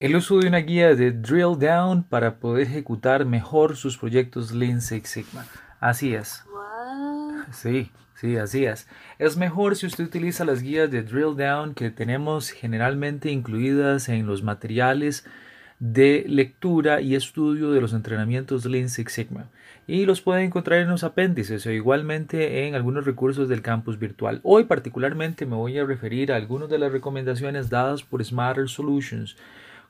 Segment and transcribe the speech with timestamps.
[0.00, 4.80] El uso de una guía de drill down para poder ejecutar mejor sus proyectos Lean
[4.80, 5.44] Six Sigma.
[5.78, 6.42] Así es.
[7.52, 8.88] Sí, sí, así es.
[9.18, 14.26] Es mejor si usted utiliza las guías de drill down que tenemos generalmente incluidas en
[14.26, 15.26] los materiales
[15.80, 19.50] de lectura y estudio de los entrenamientos Lean Six Sigma.
[19.86, 24.40] Y los puede encontrar en los apéndices o igualmente en algunos recursos del campus virtual.
[24.44, 29.36] Hoy particularmente me voy a referir a algunas de las recomendaciones dadas por Smarter Solutions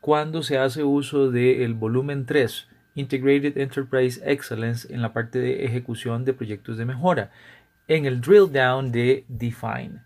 [0.00, 6.24] cuando se hace uso del volumen 3, Integrated Enterprise Excellence, en la parte de ejecución
[6.24, 7.30] de proyectos de mejora,
[7.88, 10.02] en el drill down de Define.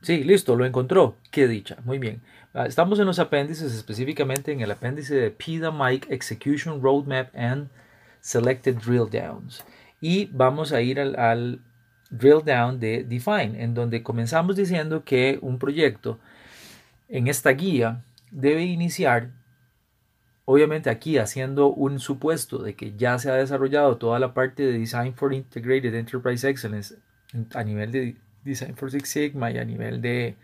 [0.00, 1.16] Sí, listo, lo encontró.
[1.30, 1.76] Qué dicha.
[1.84, 2.22] Muy bien.
[2.54, 7.68] Ah, estamos en los apéndices, específicamente en el apéndice de PIDA Mike Execution Roadmap and
[8.20, 9.64] Selected Drill Downs.
[10.00, 11.60] Y vamos a ir al, al
[12.10, 16.18] drill down de Define, en donde comenzamos diciendo que un proyecto
[17.08, 19.30] en esta guía debe iniciar
[20.50, 24.78] Obviamente aquí haciendo un supuesto de que ya se ha desarrollado toda la parte de
[24.78, 26.94] Design for Integrated Enterprise Excellence
[27.52, 30.36] a nivel de Design for Six Sigma y a nivel de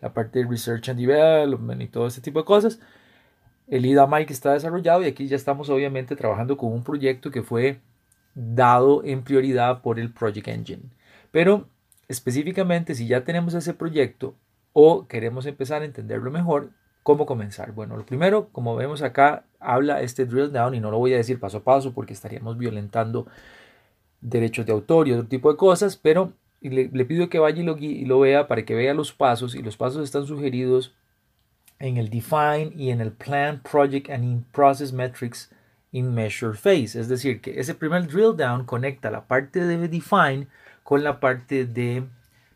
[0.00, 2.80] la parte de Research and Development y todo ese tipo de cosas.
[3.68, 7.44] El IDA Mike está desarrollado y aquí ya estamos obviamente trabajando con un proyecto que
[7.44, 7.78] fue
[8.34, 10.82] dado en prioridad por el Project Engine.
[11.30, 11.68] Pero
[12.08, 14.34] específicamente si ya tenemos ese proyecto
[14.72, 16.70] o queremos empezar a entenderlo mejor,
[17.02, 17.72] ¿Cómo comenzar?
[17.72, 21.16] Bueno, lo primero, como vemos acá, habla este drill down y no lo voy a
[21.16, 23.26] decir paso a paso porque estaríamos violentando
[24.20, 27.76] derechos de autor y otro tipo de cosas, pero le, pido que vaya y lo,
[27.78, 30.94] y lo vea para que vea los pasos y los pasos están sugeridos
[31.78, 35.50] en el define y en el plan, project and in process metrics
[35.90, 36.98] in measure phase.
[36.98, 40.46] Es decir, que ese primer drill down conecta la parte de define
[40.84, 42.04] con la parte de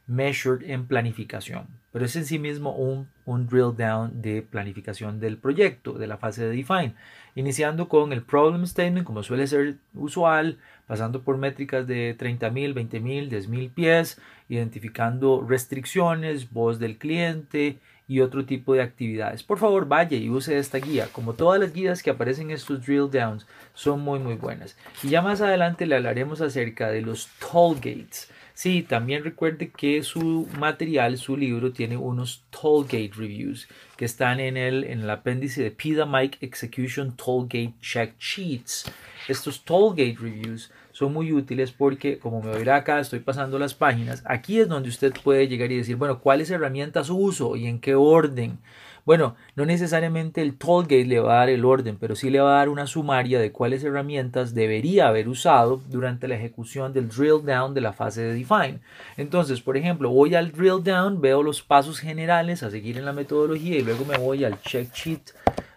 [0.07, 5.39] measured en planificación pero es en sí mismo un, un drill down de planificación del
[5.39, 6.95] proyecto, de la fase de define,
[7.35, 13.31] iniciando con el problem statement, como suele ser usual, pasando por métricas de 30.000, 20.000,
[13.31, 14.21] 10.000 pies,
[14.51, 19.43] identificando restricciones, voz del cliente y otro tipo de actividades.
[19.43, 21.09] Por favor, vaya y use esta guía.
[21.11, 24.77] Como todas las guías que aparecen en estos drill downs, son muy muy buenas.
[25.03, 30.03] Y ya más adelante le hablaremos acerca de los toll gates Sí, también recuerde que
[30.03, 33.69] su material, su libro, tiene unos Tollgate Reviews
[33.99, 38.91] que están en el, en el apéndice de PIDA Mike Execution Tollgate Check Sheets.
[39.29, 44.23] Estos Tollgate Reviews son muy útiles porque, como me verá acá, estoy pasando las páginas.
[44.25, 47.95] Aquí es donde usted puede llegar y decir, bueno, ¿cuáles herramientas uso y en qué
[47.95, 48.59] orden?
[49.07, 52.57] Bueno, no necesariamente el tollgate le va a dar el orden, pero sí le va
[52.57, 57.45] a dar una sumaria de cuáles herramientas debería haber usado durante la ejecución del drill
[57.45, 58.81] down de la fase de define.
[59.17, 63.13] Entonces, por ejemplo, voy al drill down, veo los pasos generales a seguir en la
[63.13, 65.31] metodología y luego me voy al check sheet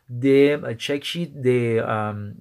[0.09, 1.83] de check sheet de,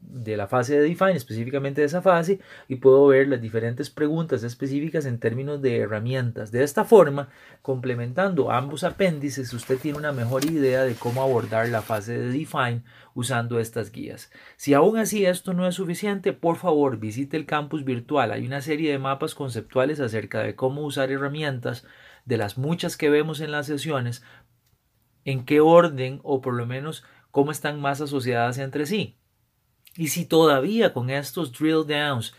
[0.01, 4.43] de, la fase de define, específicamente de esa fase, y puedo ver las diferentes preguntas
[4.43, 6.51] específicas en términos de herramientas.
[6.51, 7.29] De esta forma,
[7.61, 12.85] complementando ambos apéndices, usted tiene una mejor idea de cómo abordar la fase de define
[13.15, 14.33] usando estas guías.
[14.57, 18.33] Si aún así esto no es suficiente, por favor visite el campus virtual.
[18.33, 21.85] Hay una serie de mapas conceptuales acerca de cómo usar herramientas
[22.25, 24.23] de las muchas que vemos en las sesiones,
[25.27, 27.05] en qué orden o por lo menos
[27.39, 29.17] cómo están más asociadas entre sí.
[29.97, 32.35] Y si todavía con estos drill downs,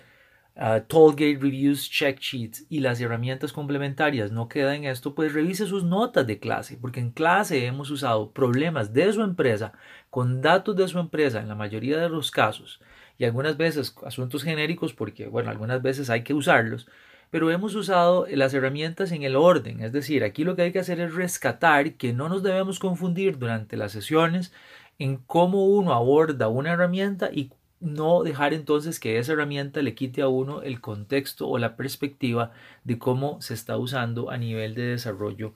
[0.58, 5.68] uh, Tollgate Reviews, Check Sheets y las herramientas complementarias no queda en esto, pues revise
[5.68, 9.72] sus notas de clase, porque en clase hemos usado problemas de su empresa
[10.10, 12.82] con datos de su empresa en la mayoría de los casos
[13.18, 16.90] y algunas veces asuntos genéricos porque, bueno, algunas veces hay que usarlos,
[17.30, 20.80] pero hemos usado las herramientas en el orden, es decir, aquí lo que hay que
[20.80, 24.52] hacer es rescatar que no nos debemos confundir durante las sesiones
[25.00, 30.22] en cómo uno aborda una herramienta y no dejar entonces que esa herramienta le quite
[30.22, 32.52] a uno el contexto o la perspectiva
[32.84, 35.56] de cómo se está usando a nivel de desarrollo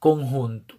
[0.00, 0.78] conjunto.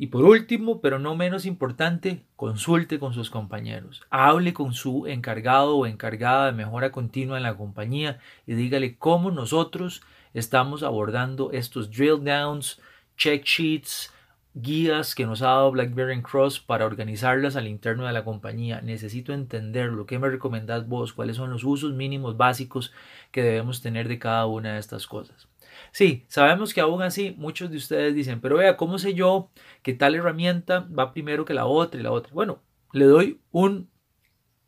[0.00, 4.02] Y por último, pero no menos importante, consulte con sus compañeros.
[4.10, 9.32] Hable con su encargado o encargada de mejora continua en la compañía y dígale cómo
[9.32, 10.02] nosotros
[10.34, 12.80] estamos abordando estos drill downs,
[13.16, 14.12] check sheets,
[14.54, 18.80] guías que nos ha dado BlackBerry Cross para organizarlas al interno de la compañía.
[18.80, 20.06] Necesito entenderlo.
[20.06, 21.12] ¿Qué me recomendás vos?
[21.12, 22.92] ¿Cuáles son los usos mínimos básicos
[23.30, 25.48] que debemos tener de cada una de estas cosas?
[25.92, 29.50] Sí, sabemos que aún así muchos de ustedes dicen, pero vea, ¿cómo sé yo
[29.82, 32.32] que tal herramienta va primero que la otra y la otra?
[32.34, 32.62] Bueno,
[32.92, 33.90] le doy un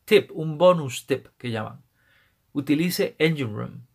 [0.05, 1.83] tip, un bonus tip que llaman.
[2.53, 3.87] Utilice Engine Room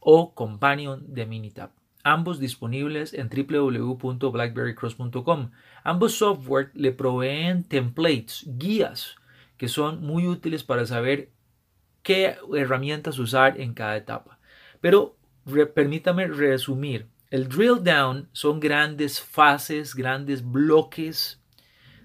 [0.00, 1.70] o Companion de Minitab.
[2.04, 5.50] Ambos disponibles en www.blackberrycross.com.
[5.84, 9.16] Ambos software le proveen templates, guías,
[9.56, 11.30] que son muy útiles para saber
[12.02, 14.38] qué herramientas usar en cada etapa.
[14.80, 15.16] Pero
[15.74, 17.06] permítame resumir.
[17.30, 21.40] El drill down son grandes fases, grandes bloques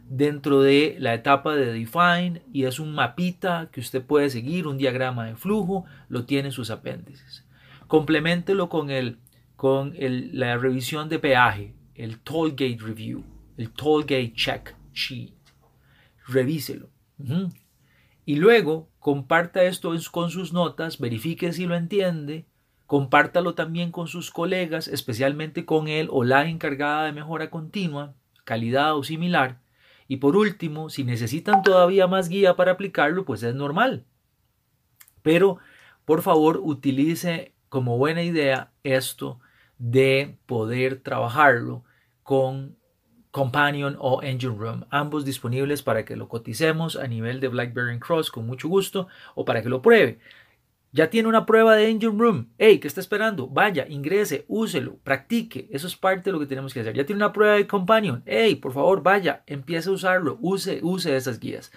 [0.09, 4.77] dentro de la etapa de define y es un mapita que usted puede seguir, un
[4.77, 7.43] diagrama de flujo, lo tiene en sus apéndices.
[7.87, 9.17] Complementelo con, el,
[9.57, 13.25] con la revisión de peaje, el toll gate review,
[13.57, 15.33] el toll gate check sheet.
[16.27, 16.89] Revíselo.
[18.23, 22.45] Y luego comparta esto con sus notas, verifique si lo entiende
[22.87, 28.15] Compártalo también con sus colegas, especialmente con él o la encargada de mejora continua,
[28.45, 29.59] calidad o similar.
[30.07, 34.05] Y por último, si necesitan todavía más guía para aplicarlo, pues es normal.
[35.21, 35.57] Pero
[36.05, 39.41] por favor utilice como buena idea esto
[39.77, 41.83] de poder trabajarlo
[42.23, 42.77] con
[43.31, 48.31] Companion o Engine Room, ambos disponibles para que lo coticemos a nivel de BlackBerry Cross
[48.31, 50.19] con mucho gusto o para que lo pruebe.
[50.91, 52.49] Ya tiene una prueba de Engine Room.
[52.57, 53.47] Hey, ¿qué está esperando?
[53.47, 55.67] Vaya, ingrese, úselo, practique.
[55.69, 56.95] Eso es parte de lo que tenemos que hacer.
[56.95, 58.23] Ya tiene una prueba de Companion.
[58.25, 60.39] Hey, por favor, vaya, empiece a usarlo.
[60.41, 61.71] Use, use esas guías.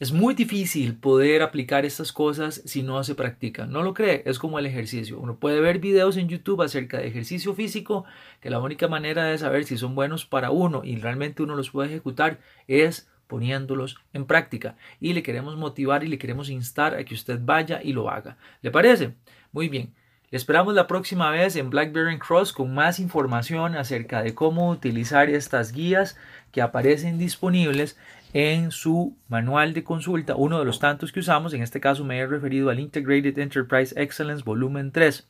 [0.00, 3.70] Es muy difícil poder aplicar estas cosas si no se practican.
[3.70, 4.22] ¿No lo cree?
[4.24, 5.18] Es como el ejercicio.
[5.20, 8.06] Uno puede ver videos en YouTube acerca de ejercicio físico,
[8.40, 11.68] que la única manera de saber si son buenos para uno y realmente uno los
[11.68, 14.74] puede ejecutar es poniéndolos en práctica.
[15.00, 18.38] Y le queremos motivar y le queremos instar a que usted vaya y lo haga.
[18.62, 19.16] ¿Le parece?
[19.52, 19.92] Muy bien.
[20.30, 25.28] Le esperamos la próxima vez en Blackberry Cross con más información acerca de cómo utilizar
[25.28, 26.16] estas guías
[26.52, 27.98] que aparecen disponibles
[28.32, 32.18] en su manual de consulta, uno de los tantos que usamos, en este caso me
[32.18, 35.28] he referido al Integrated Enterprise Excellence volumen 3.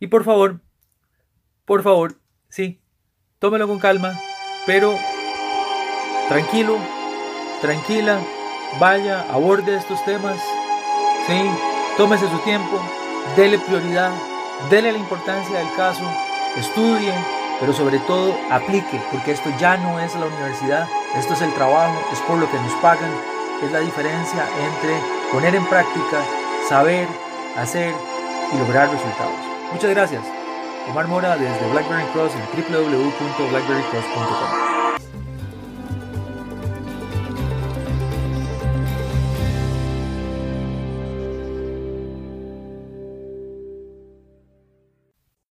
[0.00, 0.60] Y por favor,
[1.64, 2.80] por favor, sí,
[3.38, 4.18] tómelo con calma,
[4.66, 4.94] pero
[6.28, 6.76] tranquilo,
[7.60, 8.20] tranquila,
[8.80, 10.40] vaya, aborde estos temas,
[11.26, 11.40] ¿sí?
[11.96, 12.82] tómese su tiempo,
[13.36, 14.12] dele prioridad,
[14.70, 16.04] dele la importancia del caso,
[16.56, 17.14] estudie,
[17.60, 21.94] pero sobre todo aplique, porque esto ya no es la universidad, esto es el trabajo,
[22.12, 23.10] es por lo que nos pagan,
[23.62, 24.98] es la diferencia entre
[25.32, 26.22] poner en práctica,
[26.68, 27.06] saber,
[27.56, 27.94] hacer
[28.52, 29.38] y lograr resultados.
[29.72, 30.22] Muchas gracias.
[30.90, 32.42] Omar Mora desde Blackberry Cross en
[32.72, 34.73] www.blackberrycross.com.